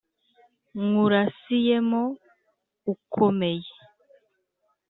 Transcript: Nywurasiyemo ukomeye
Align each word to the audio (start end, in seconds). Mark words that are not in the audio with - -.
Nywurasiyemo 0.83 2.01
ukomeye 2.93 3.69